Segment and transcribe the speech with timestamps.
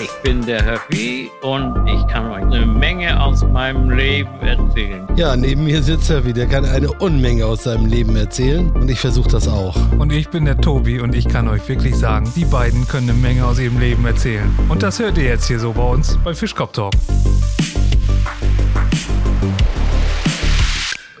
[0.00, 5.06] Ich bin der Höffi und ich kann euch eine Menge aus meinem Leben erzählen.
[5.14, 8.98] Ja, neben mir sitzt Höffi, der kann eine Unmenge aus seinem Leben erzählen und ich
[8.98, 9.76] versuche das auch.
[9.98, 13.18] Und ich bin der Tobi und ich kann euch wirklich sagen, die beiden können eine
[13.20, 14.52] Menge aus ihrem Leben erzählen.
[14.68, 16.92] Und das hört ihr jetzt hier so bei uns bei Fischkopf Talk.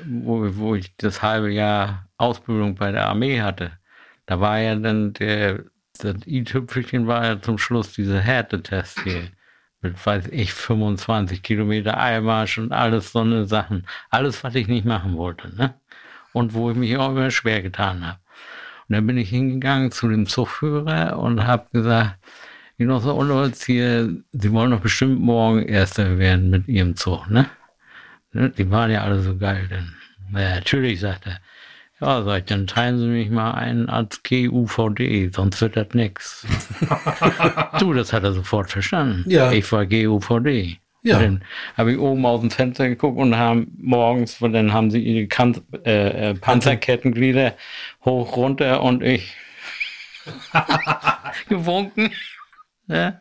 [0.04, 3.70] Wo, wo ich das halbe Jahr Ausbildung bei der Armee hatte,
[4.26, 5.64] da war ja dann der,
[5.98, 9.28] das i-Tüpfelchen war ja zum Schluss dieser Härtetest hier.
[9.80, 13.86] Mit, weiß ich, 25 Kilometer Eilmarsch und alles so eine Sachen.
[14.08, 15.74] Alles, was ich nicht machen wollte, ne?
[16.32, 18.18] Und wo ich mich auch immer schwer getan habe.
[18.88, 22.18] Und dann bin ich hingegangen zu dem Zugführer und habe gesagt,
[22.76, 27.46] Genosse Unteroffizier, Sie wollen doch bestimmt morgen Erster werden mit Ihrem Zug, ne?
[28.32, 29.94] Ne, Die waren ja alle so geil, denn.
[30.32, 31.38] Ja, natürlich, sagt er.
[32.04, 36.46] Ja, sag ich, dann teilen Sie mich mal ein als GUVD, sonst wird das nix.
[37.78, 39.24] du, das hat er sofort verstanden.
[39.26, 39.50] Ja.
[39.52, 40.80] Ich war GUVD.
[41.00, 41.16] Ja.
[41.16, 41.44] Und dann
[41.78, 45.28] habe ich oben aus dem Fenster geguckt und haben morgens, und dann haben sie ihre
[45.28, 47.54] kan äh, äh, Panzerkettenglieder
[48.04, 49.34] hoch, runter und ich
[51.48, 52.10] gewunken.
[52.86, 53.20] Ja.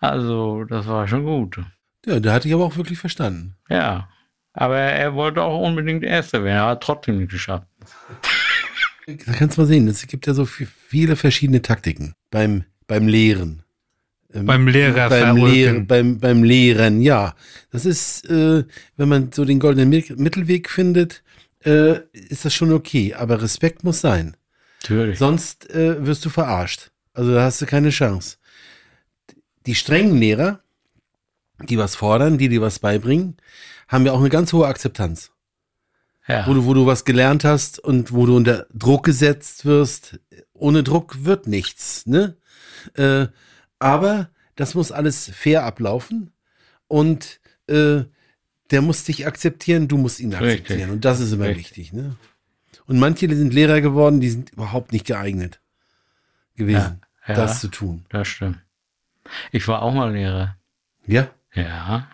[0.00, 1.60] Also, das war schon gut.
[2.04, 3.56] Ja, der hat dich aber auch wirklich verstanden.
[3.70, 4.10] Ja.
[4.52, 6.58] Aber er wollte auch unbedingt Erster werden.
[6.58, 7.66] Er hat trotzdem nicht geschafft.
[9.06, 13.08] Da kannst du mal sehen, es gibt ja so vi- viele verschiedene Taktiken beim, beim
[13.08, 13.62] Lehren.
[14.34, 15.36] Ähm, Beim Lehrer beim.
[15.36, 17.34] Lehren, beim, beim Lehren, ja.
[17.70, 18.64] Das ist, äh,
[18.98, 21.22] wenn man so den goldenen Mi- Mittelweg findet,
[21.64, 23.14] äh, ist das schon okay.
[23.14, 24.36] Aber Respekt muss sein.
[24.82, 25.18] Natürlich.
[25.18, 26.90] Sonst äh, wirst du verarscht.
[27.14, 28.36] Also da hast du keine Chance.
[29.64, 30.60] Die strengen Lehrer,
[31.62, 33.38] die was fordern, die dir was beibringen,
[33.88, 35.30] haben ja auch eine ganz hohe Akzeptanz.
[36.28, 36.46] Ja.
[36.46, 40.20] Wo du, wo du was gelernt hast und wo du unter Druck gesetzt wirst.
[40.52, 42.36] Ohne Druck wird nichts, ne?
[42.94, 43.28] Äh,
[43.78, 46.32] aber das muss alles fair ablaufen
[46.86, 48.02] und äh,
[48.70, 50.60] der muss dich akzeptieren, du musst ihn Richtig.
[50.62, 50.90] akzeptieren.
[50.90, 51.66] Und das ist immer Richtig.
[51.78, 52.16] wichtig, ne?
[52.86, 55.60] Und manche sind Lehrer geworden, die sind überhaupt nicht geeignet
[56.56, 57.34] gewesen, Ja, ja.
[57.34, 58.04] das zu tun.
[58.10, 58.58] Das stimmt.
[59.52, 60.56] Ich war auch mal Lehrer.
[61.06, 61.28] Ja?
[61.54, 62.08] Ja.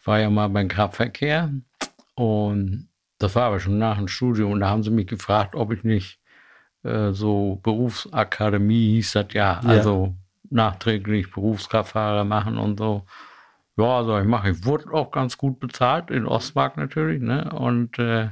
[0.00, 1.50] Ich war ja mal beim Kraftverkehr
[2.14, 2.88] und
[3.20, 5.84] das war aber schon nach dem Studium und da haben sie mich gefragt, ob ich
[5.84, 6.18] nicht
[6.82, 9.68] äh, so Berufsakademie hieß das ja, Ja.
[9.68, 10.14] also
[10.50, 13.04] nachträglich Berufskraftfahrer machen und so.
[13.76, 14.50] Ja, so ich mache.
[14.50, 17.50] Ich wurde auch ganz gut bezahlt, in Ostmark natürlich, ne?
[17.52, 18.30] Und äh,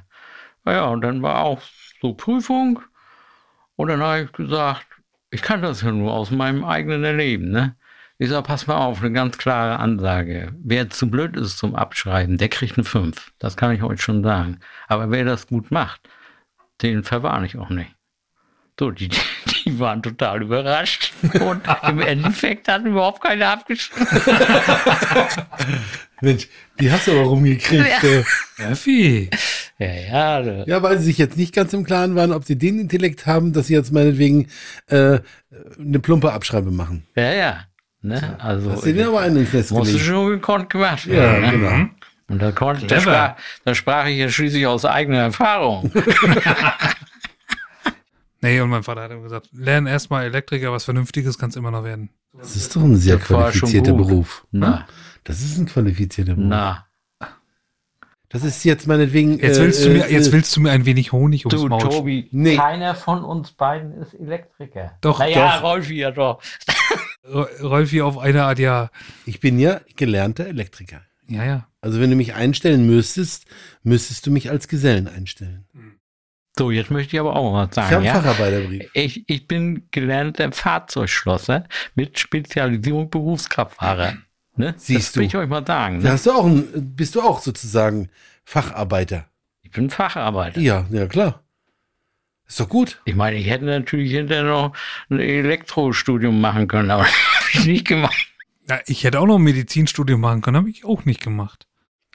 [0.66, 1.60] ja, und dann war auch
[2.02, 2.80] so Prüfung
[3.76, 4.86] und dann habe ich gesagt,
[5.30, 7.76] ich kann das ja nur aus meinem eigenen Erleben, ne?
[8.20, 10.52] Ich sage, pass mal auf, eine ganz klare Ansage.
[10.60, 13.30] Wer zu blöd ist zum Abschreiben, der kriegt eine 5.
[13.38, 14.58] Das kann ich euch schon sagen.
[14.88, 16.00] Aber wer das gut macht,
[16.82, 17.94] den verwarne ich auch nicht.
[18.78, 19.08] So, die,
[19.64, 21.12] die waren total überrascht.
[21.40, 24.06] Und im Endeffekt hat überhaupt keiner abgeschrieben.
[26.20, 26.48] Mensch,
[26.80, 28.02] die hast du aber rumgekriegt.
[28.02, 28.24] äh.
[28.58, 29.30] Effi.
[29.78, 32.80] Ja, ja, Ja, weil sie sich jetzt nicht ganz im Klaren waren, ob sie den
[32.80, 34.48] Intellekt haben, dass sie jetzt meinetwegen
[34.88, 35.20] äh,
[35.78, 37.06] eine plumpe Abschreibe machen.
[37.14, 37.64] ja, ja.
[38.00, 38.36] Ne?
[38.40, 40.06] Also, Hast du den aber einen ins Nest musste gelegt.
[40.08, 41.40] schon gekonnt gemacht Ja, werden.
[41.42, 41.50] ne?
[41.50, 41.88] genau.
[42.30, 45.90] Und da, konnte, da, sprach, da sprach ich ja schließlich aus eigener Erfahrung.
[48.40, 51.82] Nee, und mein Vater hat immer gesagt, lern erstmal Elektriker, was Vernünftiges kannst immer noch
[51.82, 52.10] werden.
[52.38, 53.92] Das ist doch ein sehr Das qualifizierter.
[53.92, 54.46] Beruf.
[54.52, 54.86] Na,
[55.24, 56.48] Das ist ein qualifizierter Beruf.
[56.48, 56.84] na.
[58.28, 59.40] Das ist jetzt meinetwegen.
[59.40, 61.66] Jetzt äh, willst du mir, äh, jetzt willst du mir ein wenig Honig ums Du,
[61.68, 61.80] Maul.
[61.80, 62.56] Tobi, Nee.
[62.56, 64.92] keiner von uns beiden ist Elektriker.
[65.00, 65.62] Doch, naja, doch.
[65.64, 66.40] Rolfi ja doch.
[67.26, 68.90] Ro- Rolfi auf eine Art, ja.
[69.26, 71.02] Ich bin ja gelernter Elektriker.
[71.26, 71.68] Ja, ja.
[71.80, 73.46] Also wenn du mich einstellen müsstest,
[73.82, 75.66] müsstest du mich als Gesellen einstellen.
[76.58, 77.96] So, jetzt möchte ich aber auch was Ich habe sagen.
[77.96, 78.14] einen Ja?
[78.14, 78.90] Facharbeiterbrief.
[78.94, 81.64] Ich, ich bin gelernter Fahrzeugschlosser
[81.94, 84.14] mit Spezialisierung Berufskraftfahrer.
[84.56, 84.74] Ne?
[84.76, 85.20] Siehst das du.
[85.20, 86.00] will ich euch mal sagen.
[86.00, 86.12] Da Ne?
[86.14, 88.08] hast du auch ein, bist du auch sozusagen
[88.44, 89.26] Facharbeiter.
[89.62, 90.58] Ich bin Facharbeiter.
[90.60, 91.44] Ja, ja klar.
[92.48, 93.00] Ist doch gut.
[93.04, 94.72] Ich meine, ich hätte natürlich hinterher noch
[95.10, 98.26] ein Elektrostudium machen können, aber das habe ich nicht gemacht.
[98.68, 98.80] ja.
[98.86, 101.66] Ich hätte auch noch ein Medizinstudium machen können, habe ich auch nicht gemacht.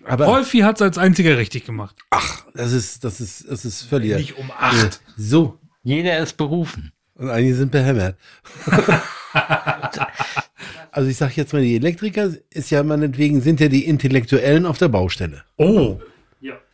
[0.06, 1.96] Aber Rolfi hat es als einziger richtig gemacht.
[2.10, 4.16] ach, das ist, das ist, das ist völlig.
[4.16, 5.02] Nicht um acht.
[5.16, 5.60] So.
[5.84, 6.92] Jeder ist berufen.
[7.16, 8.18] Und einige sind behämmert.
[10.92, 14.78] also ich sag jetzt mal, die Elektriker ist ja meinetwegen, sind ja die Intellektuellen auf
[14.78, 15.44] der Baustelle.
[15.58, 16.00] Oh.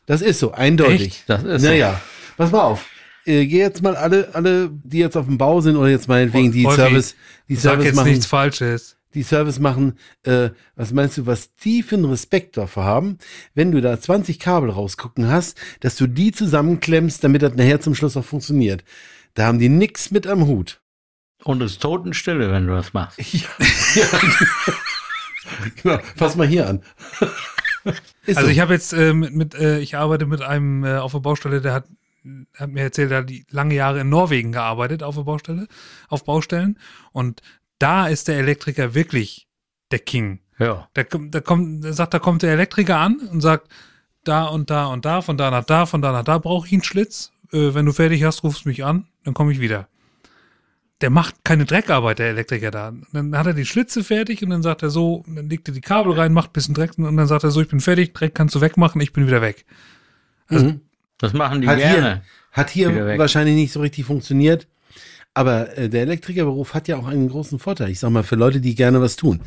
[0.10, 1.02] Das ist so, eindeutig.
[1.02, 1.30] Echt?
[1.30, 1.68] Das ist so.
[1.68, 2.02] naja,
[2.36, 2.88] pass mal auf.
[3.30, 6.52] Äh, geh jetzt mal alle, alle, die jetzt auf dem Bau sind oder jetzt meinetwegen
[6.52, 7.16] die Rolfi, Service,
[7.48, 8.98] die Sag Service jetzt machen, nichts Falsches.
[9.14, 13.20] die Service machen, äh, was meinst du, was einen Respekt davor haben,
[13.54, 17.94] wenn du da 20 Kabel rausgucken hast, dass du die zusammenklemmst, damit das nachher zum
[17.94, 18.84] Schluss auch funktioniert.
[19.36, 20.82] Da haben die nix mit am Hut.
[21.44, 23.20] Und es ist Totenstille, wenn du das machst.
[23.32, 23.48] Ja,
[23.96, 24.08] ja.
[25.84, 26.00] genau.
[26.16, 26.82] Fass mal hier an.
[28.26, 28.52] Ist also so.
[28.52, 31.62] ich habe jetzt äh, mit, mit äh, ich arbeite mit einem äh, auf der Baustelle,
[31.62, 31.86] der hat,
[32.56, 35.68] hat mir erzählt, er hat die lange Jahre in Norwegen gearbeitet auf der Baustelle,
[36.08, 36.78] auf Baustellen.
[37.12, 37.42] Und
[37.80, 39.48] da ist der Elektriker wirklich
[39.92, 40.40] der King.
[40.58, 40.90] Ja.
[40.96, 43.70] Der, der kommt, der sagt, da kommt der Elektriker an und sagt,
[44.24, 46.74] da und da und da, von da nach da, von da nach da brauche ich
[46.74, 47.32] einen Schlitz.
[47.52, 49.88] Äh, wenn du fertig hast, rufst mich an, dann komme ich wieder
[51.02, 52.94] der macht keine Dreckarbeit, der Elektriker da.
[53.14, 55.82] Dann hat er die Schlitze fertig und dann sagt er so, dann legt er die
[55.82, 58.36] Kabel rein, macht ein bisschen Dreck und dann sagt er so, ich bin fertig, Dreck
[58.36, 59.66] kannst du wegmachen, ich bin wieder weg.
[60.48, 60.82] Also, mhm.
[61.20, 62.02] Das machen die hat gerne.
[62.02, 62.22] Hier,
[62.52, 64.68] hat hier wahrscheinlich nicht so richtig funktioniert.
[65.34, 67.90] Aber äh, der Elektrikerberuf hat ja auch einen großen Vorteil.
[67.90, 69.42] Ich sag mal, für Leute, die gerne was tun.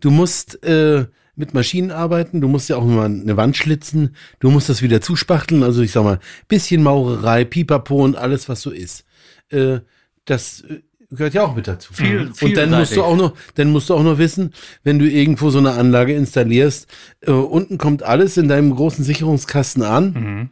[0.00, 4.50] Du musst äh, mit Maschinen arbeiten, du musst ja auch mal eine Wand schlitzen, du
[4.50, 5.62] musst das wieder zuspachteln.
[5.62, 9.04] Also ich sag mal, bisschen Maurerei, Pipapo und alles, was so ist.
[9.48, 9.78] Äh,
[10.26, 10.80] das äh,
[11.10, 11.94] gehört ja auch mit dazu.
[11.94, 14.52] Viel, und dann musst du auch noch, dann musst du auch noch wissen,
[14.84, 16.86] wenn du irgendwo so eine Anlage installierst,
[17.22, 20.12] äh, unten kommt alles in deinem großen Sicherungskasten an.
[20.12, 20.50] Mhm.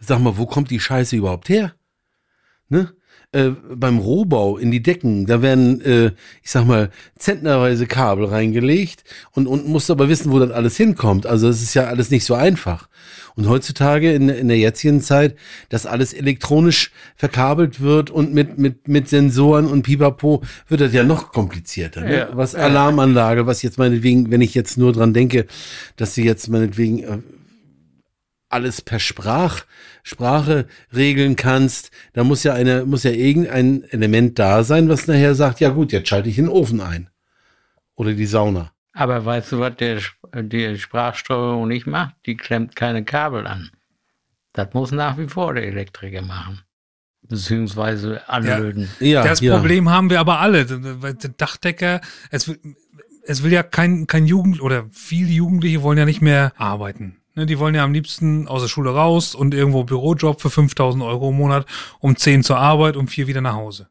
[0.00, 1.74] Sag mal, wo kommt die Scheiße überhaupt her?
[2.68, 2.92] Ne?
[3.32, 6.06] Äh, beim Rohbau in die Decken, da werden, äh,
[6.42, 11.26] ich sag mal, zentnerweise Kabel reingelegt und unten musst aber wissen, wo das alles hinkommt.
[11.26, 12.88] Also es ist ja alles nicht so einfach.
[13.36, 15.36] Und heutzutage in, in der jetzigen Zeit,
[15.68, 21.04] dass alles elektronisch verkabelt wird und mit, mit, mit Sensoren und Pipapo, wird das ja
[21.04, 22.00] noch komplizierter.
[22.00, 22.16] Ne?
[22.16, 25.46] Ja, was Alarmanlage, was jetzt meinetwegen, wenn ich jetzt nur dran denke,
[25.94, 27.18] dass sie jetzt meinetwegen äh,
[28.50, 29.64] alles per Sprach,
[30.02, 35.34] Sprache regeln kannst, da muss ja eine, muss ja irgendein Element da sein, was nachher
[35.34, 37.08] sagt, ja gut, jetzt schalte ich den Ofen ein.
[37.94, 38.72] Oder die Sauna.
[38.92, 40.00] Aber weißt du, was der,
[40.34, 42.16] die Sprachsteuerung nicht macht?
[42.26, 43.70] Die klemmt keine Kabel an.
[44.52, 46.60] Das muss nach wie vor der Elektriker machen.
[47.22, 48.88] Beziehungsweise anlöten.
[48.98, 49.56] Ja, ja das ja.
[49.56, 50.64] Problem haben wir aber alle.
[50.66, 52.00] Der Dachdecker,
[52.30, 52.58] es will,
[53.24, 57.19] es will ja kein, kein Jugend oder viele Jugendliche wollen ja nicht mehr arbeiten.
[57.40, 61.02] Ne, die wollen ja am liebsten aus der Schule raus und irgendwo Bürojob für 5000
[61.02, 61.64] Euro im Monat,
[61.98, 63.88] um 10 zur Arbeit, um 4 wieder nach Hause.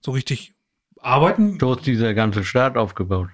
[0.00, 0.52] So richtig
[1.00, 1.58] arbeiten.
[1.60, 3.28] So ist dieser ganze Staat aufgebaut.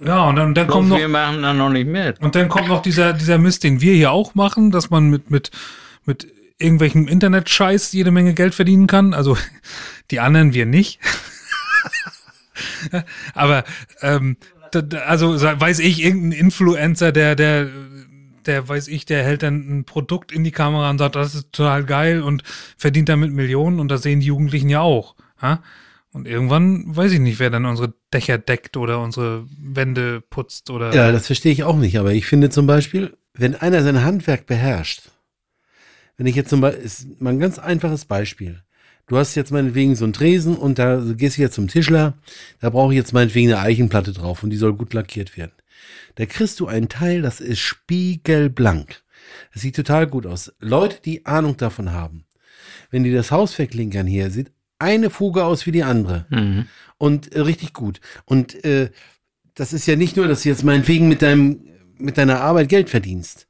[0.00, 0.96] Ja, und dann, dann kommt noch.
[0.96, 2.22] Wir machen dann noch nicht mit.
[2.22, 5.30] Und dann kommt noch dieser, dieser Mist, den wir hier auch machen, dass man mit,
[5.30, 5.50] mit,
[6.06, 6.26] mit
[6.56, 9.12] irgendwelchen Internet-Scheiß jede Menge Geld verdienen kann.
[9.12, 9.36] Also
[10.10, 11.00] die anderen wir nicht.
[13.34, 13.64] Aber
[14.00, 14.38] ähm,
[15.04, 17.68] also weiß ich, irgendein Influencer, der, der,
[18.46, 21.52] der weiß ich, der hält dann ein Produkt in die Kamera und sagt, das ist
[21.52, 22.42] total geil und
[22.76, 25.14] verdient damit Millionen und das sehen die Jugendlichen ja auch.
[25.40, 25.62] Ha?
[26.12, 30.94] Und irgendwann weiß ich nicht, wer dann unsere Dächer deckt oder unsere Wände putzt oder.
[30.94, 31.98] Ja, das verstehe ich auch nicht.
[31.98, 35.10] Aber ich finde zum Beispiel, wenn einer sein Handwerk beherrscht,
[36.16, 38.62] wenn ich jetzt zum Beispiel, ist mal ein ganz einfaches Beispiel.
[39.06, 42.14] Du hast jetzt meinetwegen so einen Tresen und da gehst du jetzt zum Tischler,
[42.60, 45.52] da brauche ich jetzt meinetwegen eine Eichenplatte drauf und die soll gut lackiert werden.
[46.16, 49.02] Da kriegst du ein Teil, das ist spiegelblank.
[49.52, 50.52] Das sieht total gut aus.
[50.60, 52.24] Leute, die Ahnung davon haben,
[52.90, 56.26] wenn die das Haus verklinkern hier, sieht eine Fuge aus wie die andere.
[56.30, 56.66] Mhm.
[56.98, 58.00] Und äh, richtig gut.
[58.24, 58.90] Und äh,
[59.54, 61.60] das ist ja nicht nur, dass du jetzt meinetwegen mit deinem,
[61.96, 63.46] mit deiner Arbeit Geld verdienst,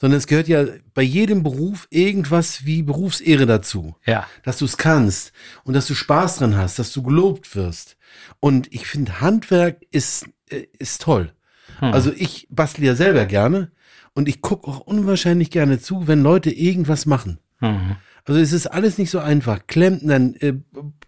[0.00, 0.64] sondern es gehört ja
[0.94, 3.96] bei jedem Beruf irgendwas wie Berufsehre dazu.
[4.06, 4.26] Ja.
[4.44, 5.32] Dass du es kannst
[5.64, 7.96] und dass du Spaß dran hast, dass du gelobt wirst.
[8.40, 11.32] Und ich finde, Handwerk ist, äh, ist toll.
[11.78, 11.92] Hm.
[11.92, 13.70] Also ich bastle ja selber gerne
[14.14, 17.38] und ich gucke auch unwahrscheinlich gerne zu, wenn Leute irgendwas machen.
[17.60, 17.96] Mhm.
[18.24, 19.66] Also es ist alles nicht so einfach.
[19.66, 20.54] Klempnern, äh,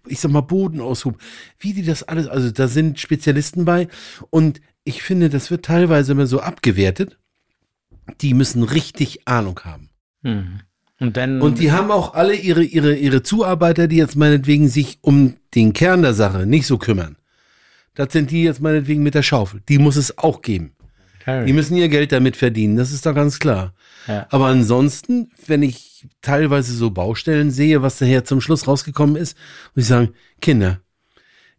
[0.06, 1.18] ich sag mal Bodenaushub,
[1.58, 3.88] wie die das alles, also da sind Spezialisten bei
[4.30, 7.18] und ich finde, das wird teilweise immer so abgewertet.
[8.22, 9.90] Die müssen richtig Ahnung haben.
[10.22, 10.60] Mhm.
[10.98, 14.98] Und, dann, und die haben auch alle ihre, ihre, ihre Zuarbeiter, die jetzt meinetwegen sich
[15.02, 17.16] um den Kern der Sache nicht so kümmern.
[18.00, 19.60] Das sind die jetzt meinetwegen mit der Schaufel.
[19.68, 20.72] Die muss es auch geben.
[21.26, 23.74] Die müssen ihr Geld damit verdienen, das ist doch ganz klar.
[24.06, 24.26] Ja.
[24.30, 29.36] Aber ansonsten, wenn ich teilweise so Baustellen sehe, was daher zum Schluss rausgekommen ist,
[29.74, 30.80] muss ich sagen, Kinder,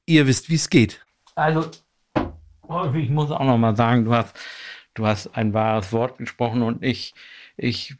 [0.07, 1.05] ihr wisst, wie es geht.
[1.35, 1.69] Also,
[2.95, 4.35] ich muss auch noch mal sagen, du hast,
[4.95, 7.13] du hast ein wahres Wort gesprochen und ich,
[7.55, 7.95] ich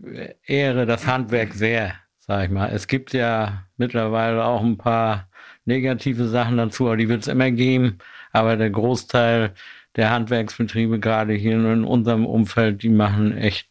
[0.47, 2.71] ehre das Handwerk sehr, sag ich mal.
[2.71, 5.29] Es gibt ja mittlerweile auch ein paar
[5.65, 7.99] negative Sachen dazu, aber die wird es immer geben.
[8.31, 9.53] Aber der Großteil
[9.95, 13.67] der Handwerksbetriebe, gerade hier in unserem Umfeld, die machen echt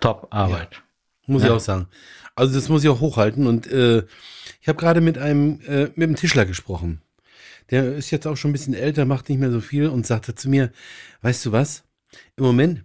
[0.00, 0.68] Top-Arbeit.
[0.72, 0.78] Ja,
[1.26, 1.48] muss ja.
[1.48, 1.88] ich auch sagen.
[2.36, 3.46] Also das muss ich auch hochhalten.
[3.46, 4.04] Und äh,
[4.60, 7.00] ich habe gerade mit einem äh, mit einem Tischler gesprochen.
[7.70, 10.34] Der ist jetzt auch schon ein bisschen älter, macht nicht mehr so viel und sagte
[10.34, 10.70] zu mir,
[11.22, 11.84] weißt du was?
[12.36, 12.84] Im Moment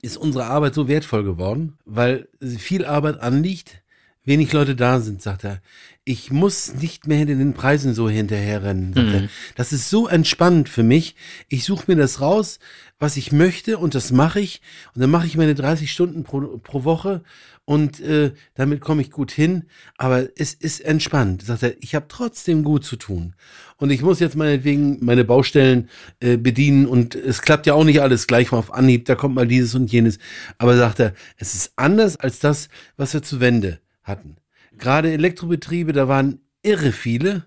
[0.00, 3.82] ist unsere Arbeit so wertvoll geworden, weil viel Arbeit anliegt,
[4.24, 5.60] wenig Leute da sind, sagt er,
[6.04, 8.92] ich muss nicht mehr hinter den Preisen so hinterherrennen.
[8.94, 9.28] Sagt er.
[9.54, 11.14] Das ist so entspannend für mich.
[11.48, 12.58] Ich suche mir das raus,
[12.98, 14.60] was ich möchte und das mache ich.
[14.94, 17.22] Und dann mache ich meine 30 Stunden pro, pro Woche
[17.64, 19.64] und äh, damit komme ich gut hin.
[19.96, 21.42] Aber es ist entspannt.
[21.42, 23.34] Sagt er, ich habe trotzdem gut zu tun.
[23.76, 25.88] Und ich muss jetzt meinetwegen meine Baustellen
[26.20, 29.04] äh, bedienen und es klappt ja auch nicht alles gleich mal auf Anhieb.
[29.04, 30.18] Da kommt mal dieses und jenes.
[30.58, 34.36] Aber sagt er, es ist anders als das, was wir zu Wende hatten.
[34.78, 37.44] Gerade Elektrobetriebe, da waren irre viele.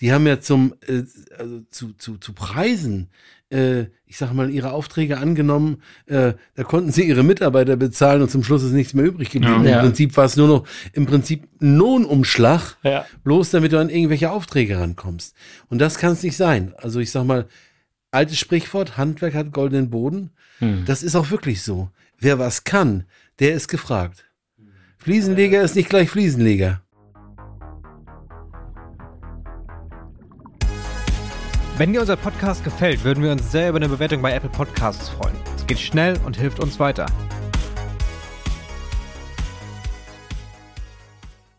[0.00, 1.02] Die haben ja zum äh,
[1.38, 3.10] also zu, zu, zu Preisen,
[3.50, 5.82] äh, ich sag mal, ihre Aufträge angenommen.
[6.06, 9.64] Äh, da konnten sie ihre Mitarbeiter bezahlen und zum Schluss ist nichts mehr übrig geblieben.
[9.64, 9.76] Ja.
[9.76, 13.06] Im Prinzip war es nur noch im Prinzip ein Lohnumschlag, Ja.
[13.22, 15.34] bloß damit du an irgendwelche Aufträge rankommst.
[15.68, 16.74] Und das kann es nicht sein.
[16.78, 17.46] Also ich sag mal,
[18.10, 20.30] altes Sprichwort, Handwerk hat goldenen Boden.
[20.58, 20.84] Hm.
[20.84, 21.90] Das ist auch wirklich so.
[22.18, 23.04] Wer was kann,
[23.38, 24.24] der ist gefragt.
[25.02, 26.80] Fliesenleger ist nicht gleich Fliesenleger.
[31.76, 35.08] Wenn dir unser Podcast gefällt, würden wir uns sehr über eine Bewertung bei Apple Podcasts
[35.08, 35.34] freuen.
[35.56, 37.06] Es geht schnell und hilft uns weiter.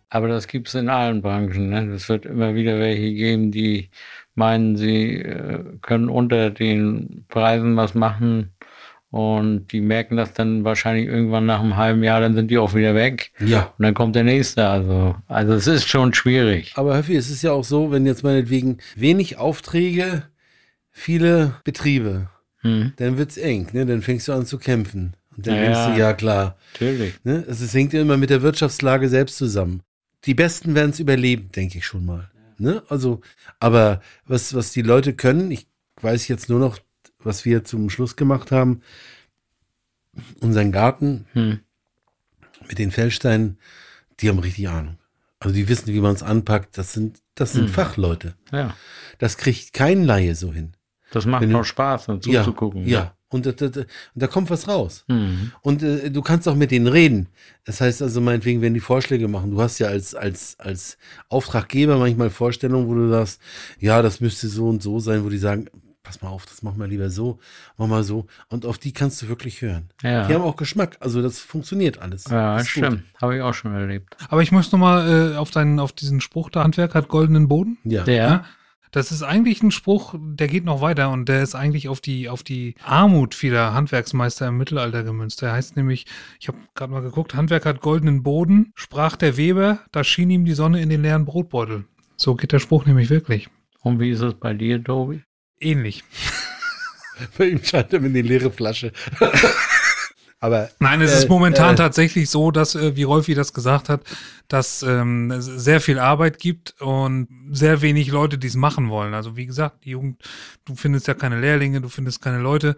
[0.09, 1.69] Aber das gibt's in allen Branchen.
[1.69, 1.91] Ne?
[1.91, 3.89] Es wird immer wieder welche geben, die
[4.35, 8.52] meinen, sie äh, können unter den Preisen was machen
[9.13, 12.73] und die merken das dann wahrscheinlich irgendwann nach einem halben Jahr, dann sind die auch
[12.73, 13.31] wieder weg.
[13.39, 13.71] Ja.
[13.77, 14.67] Und dann kommt der nächste.
[14.67, 16.71] Also, also es ist schon schwierig.
[16.77, 20.23] Aber Höffi, es ist ja auch so, wenn jetzt meinetwegen wenig Aufträge,
[20.89, 22.27] viele Betriebe,
[22.61, 23.85] Hm, dann wird's eng, ne?
[23.85, 25.13] Dann fängst du an zu kämpfen.
[25.37, 25.97] Und dann Ja, denkst du, ja.
[25.97, 26.57] ja klar.
[26.73, 27.13] natürlich.
[27.23, 27.43] Ne?
[27.47, 29.81] Es es hängt ja immer mit der Wirtschaftslage selbst zusammen.
[30.25, 32.31] Die Besten werden es überleben, denke ich schon mal.
[32.57, 32.81] Ne?
[32.89, 33.21] Also,
[33.59, 35.67] aber was, was die Leute können, ich
[36.01, 36.79] weiß jetzt nur noch,
[37.25, 38.81] was wir zum Schluss gemacht haben,
[40.41, 41.59] unseren Garten Hm.
[42.67, 43.57] mit den Feldsteinen,
[44.19, 44.97] die haben richtig Ahnung.
[45.39, 46.77] Also die wissen, wie man es anpackt.
[46.77, 48.35] Das sind, das sind Fachleute.
[48.51, 48.75] Ja,
[49.19, 50.73] Das kriegt kein Laie so hin.
[51.11, 52.87] das macht Wenn auch Spaß, dann Ja, zuzugucken.
[52.87, 53.15] ja.
[53.29, 55.05] Und, da- da- da- und da kommt was raus.
[55.09, 55.51] Hm.
[55.61, 57.27] Und äh, du kannst auch mit denen reden.
[57.65, 60.97] Das heißt also meinetwegen, wenn die Vorschläge machen, du hast ja als, als, als
[61.29, 63.41] Auftraggeber manchmal Vorstellungen, wo du sagst,
[63.79, 65.65] ja, das müsste so und so sein, wo die sagen,
[66.03, 67.39] pass mal auf, das machen wir lieber so,
[67.77, 68.27] mach mal so.
[68.49, 69.89] Und auf die kannst du wirklich hören.
[70.03, 70.27] Ja.
[70.27, 70.97] Die haben auch Geschmack.
[70.99, 72.25] Also das funktioniert alles.
[72.29, 72.85] Ja, Das ist gut.
[72.85, 73.03] stimmt.
[73.21, 74.15] Habe ich auch schon erlebt.
[74.29, 77.77] Aber ich muss nochmal äh, auf, deinen, auf diesen Spruch, der Handwerk hat goldenen Boden.
[77.83, 78.03] Ja.
[78.03, 78.45] Der, Ja.
[78.91, 82.29] Das ist eigentlich ein Spruch, der geht noch weiter und der ist eigentlich auf die,
[82.29, 85.41] auf die Armut vieler Handwerksmeister im Mittelalter gemünzt.
[85.41, 86.05] Der heißt nämlich,
[86.39, 90.45] ich habe gerade mal geguckt, Handwerk hat goldenen Boden, sprach der Weber, da schien ihm
[90.45, 91.85] die Sonne in den leeren Brotbeutel.
[92.17, 93.49] So geht der Spruch nämlich wirklich.
[93.81, 95.23] und wie ist es bei dir, Tobi?
[95.63, 96.03] Ähnlich.
[97.37, 98.91] Bei ihm scheint er mit eine leere Flasche.
[100.39, 101.77] Aber Nein, es Äh, ist momentan äh.
[101.77, 104.01] tatsächlich so, dass, äh, wie Rolfi das gesagt hat,
[104.49, 109.13] dass ähm, es sehr viel Arbeit gibt und sehr wenig Leute, die es machen wollen.
[109.13, 110.21] Also wie gesagt, die Jugend,
[110.65, 112.75] du findest ja keine Lehrlinge, du findest keine Leute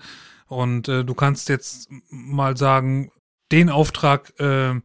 [0.47, 3.11] und äh, du kannst jetzt mal sagen,
[3.51, 4.75] den Auftrag, äh,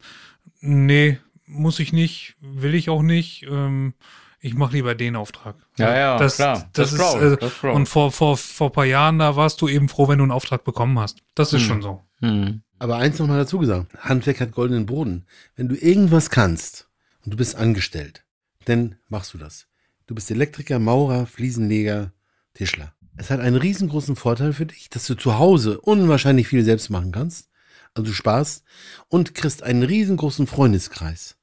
[0.61, 3.43] nee, muss ich nicht, will ich auch nicht.
[3.43, 3.93] Ähm,
[4.41, 5.57] ich mache lieber den Auftrag.
[5.77, 6.69] Ja, ja, das, klar.
[6.73, 9.61] Das, Das ich, ist, äh, das und vor, vor, vor ein paar Jahren, da warst
[9.61, 11.23] du eben froh, wenn du einen Auftrag bekommen hast.
[11.35, 11.69] Das ist Hm.
[11.69, 12.05] schon so.
[12.21, 12.63] Hm.
[12.79, 13.93] Aber eins noch mal dazu gesagt.
[13.99, 15.27] Handwerk hat goldenen Boden.
[15.57, 16.89] Wenn du irgendwas kannst
[17.25, 18.25] und du bist angestellt,
[18.65, 19.67] dann machst du das.
[20.07, 22.13] Du bist Elektriker, Maurer, Fliesenleger,
[22.55, 22.95] Tischler.
[23.17, 27.13] Es hat einen riesengroßen Vorteil für dich, dass du zu Hause unwahrscheinlich viel selbst machen
[27.13, 27.51] kannst.
[27.93, 28.65] Also du sparst
[29.09, 31.37] und kriegst einen riesengroßen Freundeskreis,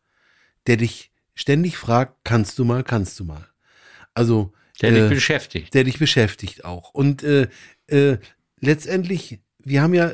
[0.65, 3.47] der dich ständig fragt, kannst du mal, kannst du mal.
[4.13, 4.51] Also
[4.81, 5.73] Der äh, dich beschäftigt.
[5.73, 6.93] der dich beschäftigt auch.
[6.93, 7.47] Und äh,
[7.85, 8.17] äh,
[8.59, 10.11] letztendlich, wir haben ja,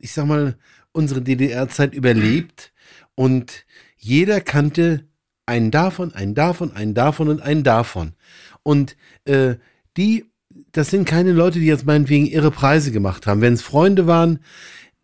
[0.00, 0.58] ich sag mal,
[0.92, 2.72] unsere DDR-Zeit überlebt
[3.14, 3.64] und
[3.96, 5.06] jeder kannte
[5.46, 8.14] einen davon, einen davon, einen davon und einen davon.
[8.62, 9.54] Und äh,
[9.96, 10.26] die,
[10.72, 13.40] das sind keine Leute, die jetzt meinetwegen ihre Preise gemacht haben.
[13.40, 14.40] Wenn es Freunde waren,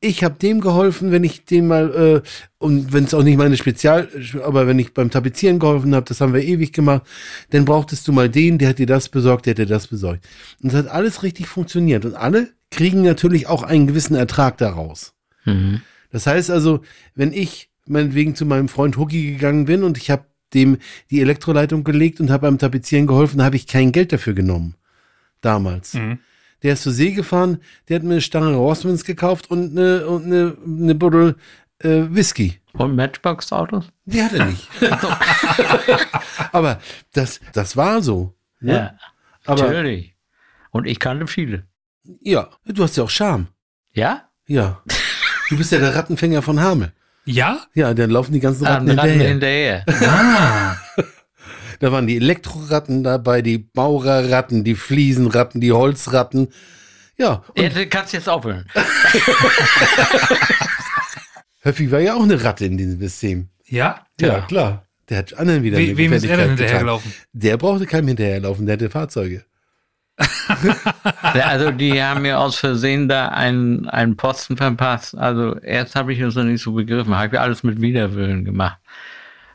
[0.00, 2.28] ich habe dem geholfen, wenn ich dem mal, äh,
[2.59, 4.09] und wenn es auch nicht meine Spezial,
[4.42, 7.02] aber wenn ich beim Tapezieren geholfen habe, das haben wir ewig gemacht,
[7.50, 10.26] dann brauchtest du mal den, der hat dir das besorgt, der hat dir das besorgt.
[10.62, 12.07] Und es hat alles richtig funktioniert.
[12.07, 15.12] Und alle kriegen natürlich auch einen gewissen Ertrag daraus.
[15.45, 15.83] Mhm.
[16.11, 16.80] Das heißt also,
[17.14, 20.78] wenn ich meinetwegen zu meinem Freund Hucki gegangen bin und ich habe dem
[21.11, 24.75] die Elektroleitung gelegt und habe beim Tapezieren geholfen, habe ich kein Geld dafür genommen.
[25.40, 25.95] Damals.
[25.95, 26.19] Mhm.
[26.62, 30.25] Der ist zur See gefahren, der hat mir eine Stange Rossmans gekauft und eine, und
[30.26, 31.37] eine, eine Buddel
[31.79, 32.61] äh, Whisky.
[32.75, 33.88] Und Matchbox-Autos?
[34.05, 34.69] Die hat er nicht.
[36.52, 36.81] Aber
[37.12, 38.35] das, das war so.
[38.61, 38.73] Ne?
[38.73, 38.95] Ja,
[39.47, 40.14] Aber natürlich.
[40.71, 41.64] Und ich kannte viele.
[42.21, 43.49] ja, du hast ja auch Charme.
[43.93, 44.29] Ja?
[44.47, 44.83] Ja.
[45.49, 46.93] Du bist ja der Rattenfänger von Hamel.
[47.25, 47.61] Ja?
[47.75, 49.85] Ja, dann laufen die ganzen Ratten Ratten, Ratten hinterher.
[49.87, 50.76] hinterher.
[50.97, 51.02] Ah.
[51.81, 56.49] Da waren die Elektroratten dabei, die Maurerratten, die Fliesenratten, die Holzratten.
[57.17, 57.43] Ja,
[57.89, 58.67] kannst du jetzt aufhören.
[61.63, 63.49] Höffi war ja auch eine Ratte in diesem System.
[63.67, 64.07] Ja?
[64.21, 64.87] Ja, klar.
[65.09, 67.13] Der hat anderen wieder We eine wem ist er denn hinterhergelaufen?
[67.33, 69.45] Der brauchte keinem hinterherlaufen, der hatte Fahrzeuge.
[70.19, 75.17] Ja, Also die haben mir aus Versehen da einen, einen Posten verpasst.
[75.17, 77.15] Also erst habe ich das noch nicht so begriffen.
[77.17, 78.79] Habe ich alles mit Widerwillen gemacht.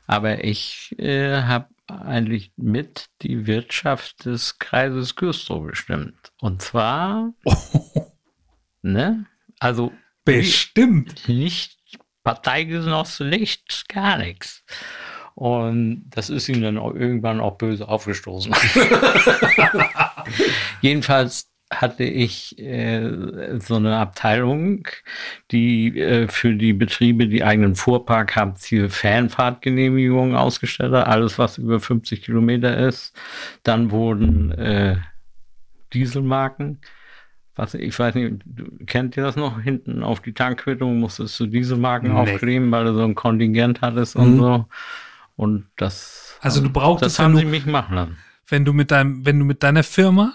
[0.07, 6.31] Aber ich äh, habe eigentlich mit die Wirtschaft des Kreises Güstrow bestimmt.
[6.39, 7.33] Und zwar,
[8.81, 9.25] ne?
[9.59, 9.91] Also
[10.23, 11.27] Bestimmt.
[11.29, 11.77] nicht
[12.23, 14.63] Parteigenosse, nichts, gar nichts.
[15.35, 18.53] Und das ist ihm dann auch irgendwann auch böse aufgestoßen.
[20.81, 24.87] Jedenfalls hatte ich äh, so eine Abteilung,
[25.51, 31.57] die äh, für die Betriebe, die eigenen Fuhrpark haben, Ziel Fanfahrtgenehmigungen ausgestellt hat, alles was
[31.57, 33.15] über 50 Kilometer ist.
[33.63, 34.97] Dann wurden äh,
[35.93, 36.81] Dieselmarken
[37.57, 38.43] was, ich weiß nicht,
[38.85, 39.61] kennt ihr das noch?
[39.61, 42.13] Hinten auf die Tankquittung musstest du diese Marken Nee.
[42.13, 44.39] aufkleben, weil du so ein Kontingent hattest und Mhm.
[44.39, 44.65] so.
[45.37, 48.17] Und das, Also du brauchtest, das haben sie mich machen lassen.
[48.49, 50.33] wenn du mit deinem, wenn du mit deiner Firma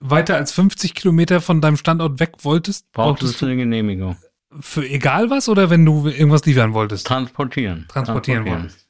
[0.00, 4.16] weiter als 50 Kilometer von deinem Standort weg wolltest, Brauchtest du eine Genehmigung.
[4.60, 7.06] für egal was oder wenn du irgendwas liefern wolltest?
[7.06, 7.86] Transportieren.
[7.88, 8.86] Transportieren wolltest.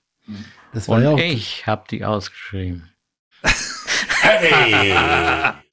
[0.74, 1.18] Das war Und ja auch.
[1.18, 2.90] ich habe die ausgeschrieben.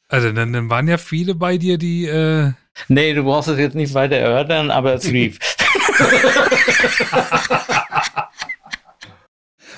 [0.07, 2.53] Also dann, dann waren ja viele bei dir, die äh,
[2.87, 5.39] Nee, du brauchst es jetzt nicht weiter erörtern, aber es lief.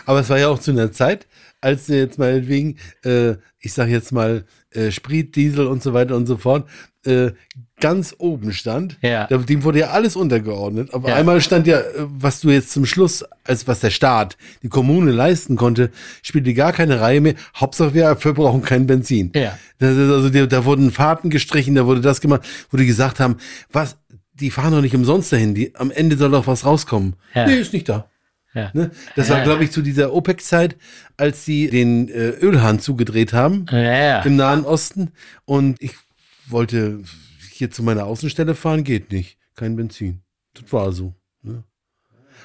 [0.05, 1.27] Aber es war ja auch zu einer Zeit,
[1.59, 4.45] als du jetzt meinetwegen, äh, ich sag jetzt mal,
[4.77, 6.67] äh, Sprit, Diesel und so weiter und so fort,
[7.05, 7.31] äh,
[7.79, 8.97] ganz oben stand.
[9.01, 9.25] Ja.
[9.27, 10.93] Dem wurde ja alles untergeordnet.
[10.93, 11.15] Auf Ja.
[11.15, 15.11] einmal stand ja, äh, was du jetzt zum Schluss, als was der Staat, die Kommune
[15.11, 15.91] leisten konnte,
[16.21, 17.35] spielte gar keine Reihe mehr.
[17.55, 19.31] Hauptsache wir verbrauchen kein Benzin.
[19.35, 19.57] Ja.
[19.79, 22.41] Das ist also, da wurden Fahrten gestrichen, da wurde das gemacht,
[22.71, 23.37] wo die gesagt haben,
[23.71, 23.97] was,
[24.33, 27.15] die fahren doch nicht umsonst dahin, die, am Ende soll doch was rauskommen.
[27.35, 27.45] Ja.
[27.47, 28.09] Nee, ist nicht da.
[28.57, 28.71] Ja.
[28.73, 28.91] Ne?
[29.15, 30.75] Das Ja, war, glaube ich, zu dieser OPEC-Zeit,
[31.15, 34.21] als sie den äh, Ölhahn zugedreht haben Ja, ja.
[34.21, 35.11] im Nahen Osten.
[35.45, 35.93] Und ich
[36.47, 36.99] wollte
[37.51, 39.37] hier zu meiner Außenstelle fahren, geht nicht.
[39.55, 40.21] Kein Benzin.
[40.53, 41.13] Das war so.
[41.43, 41.63] Ne?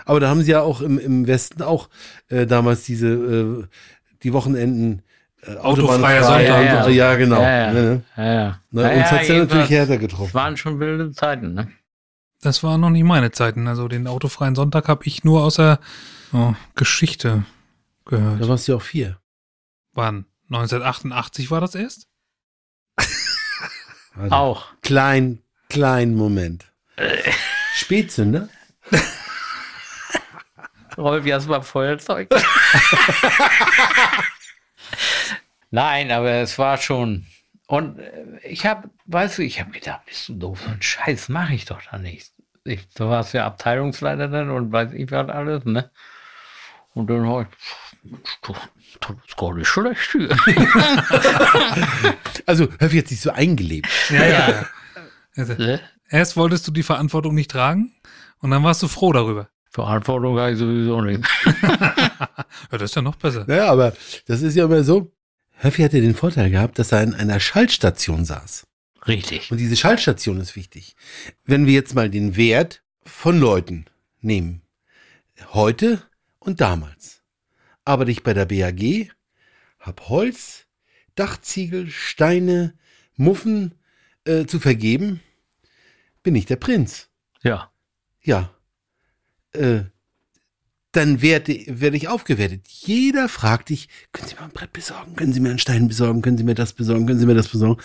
[0.04, 1.88] Aber da haben sie ja auch im, im Westen auch
[2.28, 3.64] äh, damals diese, äh,
[4.22, 5.02] die Wochenenden
[5.46, 6.42] äh, Autofreier Sonntag.
[6.46, 6.88] Ja, ja.
[6.88, 7.40] ja, genau.
[7.40, 7.72] Ja, ja.
[7.72, 8.02] Ne?
[8.16, 8.60] ja, ja.
[8.70, 8.90] Ne?
[8.96, 10.34] Uns hat's ja natürlich härter Es getroffen.
[10.34, 11.68] waren schon wilde Zeiten, ne?
[12.42, 13.66] Das waren noch nicht meine Zeiten.
[13.68, 15.80] Also den autofreien Sonntag habe ich nur aus der
[16.32, 17.44] oh, Geschichte
[18.04, 18.42] gehört.
[18.42, 19.18] Da warst du ja auch vier.
[19.94, 20.26] Wann?
[20.50, 22.08] 1988 war das erst?
[24.14, 24.66] Also, Auch.
[24.82, 26.70] Klein, klein Moment.
[27.74, 28.50] Spätzünder?
[30.98, 32.28] Rolf Jasper Feuerzeug.
[35.70, 37.26] Nein, aber es war schon.
[37.72, 41.30] Und äh, ich habe, weißt du, ich habe gedacht, bist du doof, so einen Scheiß
[41.30, 42.30] mache ich doch da nicht.
[42.64, 45.90] Ich, du warst ja Abteilungsleiter dann und weiß ich was alles, ne?
[46.92, 48.52] Und dann habe ich, Mensch, du,
[49.00, 50.28] das ist gar nicht schlecht hier.
[52.44, 53.88] Also, hör jetzt nicht so eingelebt.
[54.10, 54.66] Ja, ja.
[55.36, 55.80] Also, Ne?
[56.10, 57.94] erst wolltest du die Verantwortung nicht tragen
[58.40, 59.48] und dann warst du froh darüber.
[59.70, 61.26] Verantwortung habe ich sowieso nicht.
[62.70, 63.44] Ja, das ist ja noch besser.
[63.46, 63.94] Naja, aber
[64.26, 65.10] das ist ja immer so.
[65.62, 68.66] Höffi hatte den Vorteil gehabt, dass er in einer Schaltstation saß.
[69.06, 69.50] Richtig.
[69.52, 70.96] Und diese Schaltstation ist wichtig.
[71.44, 73.84] Wenn wir jetzt mal den Wert von Leuten
[74.20, 74.62] nehmen,
[75.52, 76.02] heute
[76.40, 77.22] und damals,
[77.84, 79.12] arbeite ich bei der BAG,
[79.78, 80.66] hab Holz,
[81.14, 82.74] Dachziegel, Steine,
[83.14, 83.76] Muffen
[84.24, 85.20] äh, zu vergeben,
[86.24, 87.08] bin ich der Prinz.
[87.42, 87.72] Ja.
[88.20, 88.52] Ja.
[89.52, 89.82] Äh,
[90.92, 92.62] dann werde, werde ich aufgewertet.
[92.68, 95.16] Jeder fragt dich, können Sie mir ein Brett besorgen?
[95.16, 96.22] Können Sie mir einen Stein besorgen?
[96.22, 97.06] Können Sie mir das besorgen?
[97.06, 97.80] Können Sie mir das besorgen?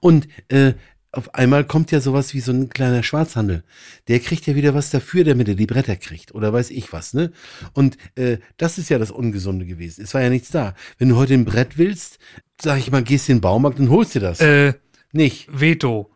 [0.00, 0.74] Und äh,
[1.12, 3.64] auf einmal kommt ja sowas wie so ein kleiner Schwarzhandel.
[4.06, 6.34] Der kriegt ja wieder was dafür, damit er die Bretter kriegt.
[6.34, 7.32] Oder weiß ich was, ne?
[7.72, 10.04] Und äh, das ist ja das Ungesunde gewesen.
[10.04, 10.74] Es war ja nichts da.
[10.98, 12.18] Wenn du heute ein Brett willst,
[12.62, 14.40] sag ich mal, gehst in den Baumarkt und holst dir das.
[14.40, 14.74] Äh,
[15.12, 15.48] Nicht.
[15.50, 16.10] Veto.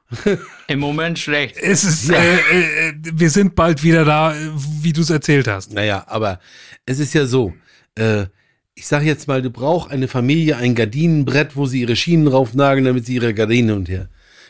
[0.68, 1.56] Im Moment schlecht.
[1.56, 2.16] Es ist, Ja.
[2.16, 4.50] äh, äh, wir sind bald wieder da, äh,
[4.82, 5.72] wie du es erzählt hast.
[5.72, 6.38] Naja, aber
[6.86, 7.52] es ist ja so,
[7.96, 8.26] äh,
[8.74, 12.84] ich sag jetzt mal, du brauchst eine Familie ein Gardinenbrett, wo sie ihre Schienen raufnageln,
[12.84, 14.08] damit sie ihre Gardinen und her.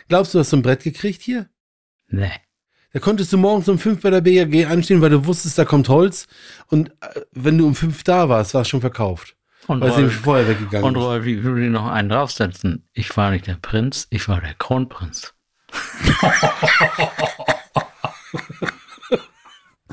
[0.09, 1.49] Glaubst du, hast du ein Brett gekriegt hier?
[2.09, 2.31] Nee.
[2.93, 5.89] Da konntest du morgens um fünf bei der BAG anstehen, weil du wusstest, da kommt
[5.89, 6.27] Holz.
[6.69, 9.35] Und äh, wenn du um fünf da warst, war es schon verkauft.
[9.67, 11.03] Und Weil Rolf, vorher weggegangen und ist.
[11.03, 12.87] Rolf, ich will dir noch einen draufsetzen.
[12.93, 15.35] Ich war nicht der Prinz, ich war der Kronprinz.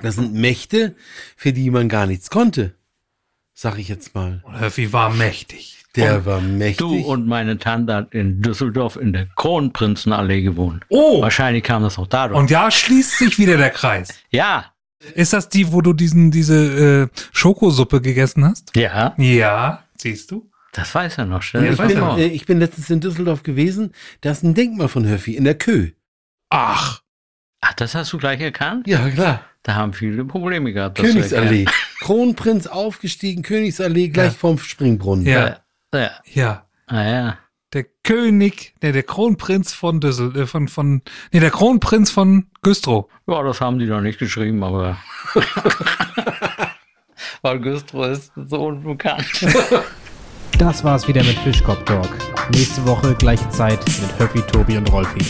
[0.02, 0.96] Das sind Mächte,
[1.36, 2.74] für die man gar nichts konnte.
[3.54, 4.42] Sag ich jetzt mal.
[4.44, 5.84] Und Höffi war mächtig.
[5.96, 6.78] Der war mächtig.
[6.78, 10.86] Du und meine Tante hat in Düsseldorf in der Kronprinzenallee gewohnt.
[10.90, 11.22] Oh!
[11.22, 12.40] Wahrscheinlich kam das auch dadurch.
[12.40, 14.20] Und ja, schließt sich wieder der Kreis.
[14.32, 14.72] ja,
[15.16, 18.76] Ist das die, wo du diesen, diese äh, Schokosuppe gegessen hast?
[18.76, 20.50] ja, Ja, siehst du?
[20.74, 21.44] das weiß er noch.
[21.44, 23.92] Dir ich, bin, äh, ich bin letztens in Düsseldorf gewesen.
[24.22, 25.90] Da ist ein Denkmal von Höffi in der Kö.
[26.50, 27.02] Ach,
[27.64, 28.88] Ach, das hast du gleich erkannt?
[28.88, 29.44] Ja, klar.
[29.64, 30.98] Da haben viele Probleme gehabt.
[30.98, 31.66] Königsallee.
[32.00, 34.38] Kronprinz aufgestiegen, Königsallee, gleich Ja.
[34.40, 35.26] vorm Springbrunnen.
[35.28, 35.60] Ja.
[35.94, 36.12] Ja, ja.
[36.34, 36.66] ja.
[36.88, 37.38] Ah, ja.
[37.74, 43.06] Der König, ne, der Kronprinz von Düssel, äh, von, von, ne, der Kronprinz von Güstrow.
[43.28, 44.98] Ja, das haben die noch nicht geschrieben, aber.
[47.42, 49.26] Weil Güstrow ist so unbekannt.
[50.58, 52.08] Das war's wieder mit Fischkopf Talk.
[52.54, 55.26] Nächste Woche gleiche Zeit mit Höppi, Tobi und Rolfi.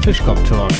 [0.00, 0.72] Fischkopf Talk,